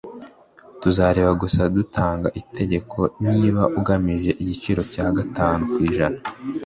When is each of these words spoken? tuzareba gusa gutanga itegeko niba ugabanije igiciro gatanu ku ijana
tuzareba 0.81 1.31
gusa 1.41 1.61
gutanga 1.75 2.27
itegeko 2.41 2.99
niba 3.29 3.63
ugabanije 3.79 4.31
igiciro 4.41 4.81
gatanu 5.17 5.61
ku 5.71 5.77
ijana 5.89 6.19